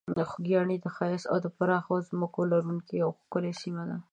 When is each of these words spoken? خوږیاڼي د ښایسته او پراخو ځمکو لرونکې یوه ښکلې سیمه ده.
خوږیاڼي 0.29 0.77
د 0.81 0.85
ښایسته 0.95 1.27
او 1.33 1.39
پراخو 1.57 1.95
ځمکو 2.09 2.41
لرونکې 2.51 2.93
یوه 3.01 3.15
ښکلې 3.21 3.53
سیمه 3.61 3.83
ده. 3.89 3.97